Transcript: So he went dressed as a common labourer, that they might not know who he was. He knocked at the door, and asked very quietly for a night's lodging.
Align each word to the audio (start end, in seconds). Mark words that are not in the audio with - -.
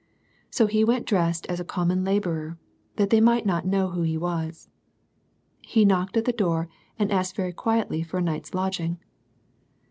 So 0.49 0.65
he 0.65 0.83
went 0.83 1.05
dressed 1.05 1.45
as 1.45 1.59
a 1.59 1.63
common 1.63 2.03
labourer, 2.03 2.57
that 2.95 3.11
they 3.11 3.21
might 3.21 3.45
not 3.45 3.67
know 3.67 3.89
who 3.89 4.01
he 4.01 4.17
was. 4.17 4.67
He 5.61 5.85
knocked 5.85 6.17
at 6.17 6.25
the 6.25 6.31
door, 6.33 6.67
and 6.97 7.11
asked 7.11 7.35
very 7.35 7.53
quietly 7.53 8.01
for 8.01 8.17
a 8.17 8.21
night's 8.23 8.55
lodging. 8.55 8.97